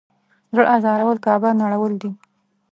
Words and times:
زړه 0.53 0.63
ازارول 0.75 1.17
کعبه 1.25 1.49
نړول 1.61 1.93
دی. 2.01 2.11